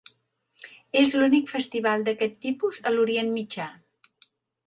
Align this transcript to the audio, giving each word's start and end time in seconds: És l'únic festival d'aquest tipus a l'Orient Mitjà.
És 1.01 1.11
l'únic 1.17 1.51
festival 1.51 2.07
d'aquest 2.07 2.35
tipus 2.47 2.79
a 2.89 2.93
l'Orient 2.95 3.29
Mitjà. 3.35 3.67